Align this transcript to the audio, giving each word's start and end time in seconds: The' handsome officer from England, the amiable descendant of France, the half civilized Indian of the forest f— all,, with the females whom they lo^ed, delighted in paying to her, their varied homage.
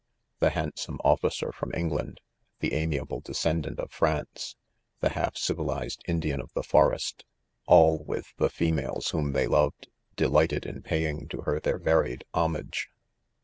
The' 0.39 0.49
handsome 0.49 0.97
officer 1.03 1.51
from 1.51 1.75
England, 1.75 2.21
the 2.59 2.73
amiable 2.73 3.19
descendant 3.19 3.79
of 3.79 3.91
France, 3.91 4.55
the 4.99 5.09
half 5.09 5.37
civilized 5.37 6.01
Indian 6.07 6.41
of 6.41 6.51
the 6.53 6.63
forest 6.63 7.17
f— 7.19 7.25
all,, 7.67 8.03
with 8.03 8.33
the 8.37 8.49
females 8.49 9.09
whom 9.11 9.33
they 9.33 9.45
lo^ed, 9.45 9.89
delighted 10.15 10.65
in 10.65 10.81
paying 10.81 11.27
to 11.27 11.41
her, 11.41 11.59
their 11.59 11.77
varied 11.77 12.23
homage. 12.33 12.89